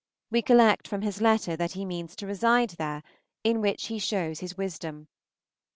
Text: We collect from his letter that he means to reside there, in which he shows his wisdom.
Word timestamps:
We 0.31 0.41
collect 0.41 0.87
from 0.87 1.03
his 1.03 1.21
letter 1.21 1.55
that 1.55 1.73
he 1.73 1.85
means 1.85 2.15
to 2.15 2.25
reside 2.25 2.71
there, 2.71 3.03
in 3.43 3.61
which 3.61 3.85
he 3.85 3.99
shows 3.99 4.39
his 4.39 4.57
wisdom. 4.57 5.09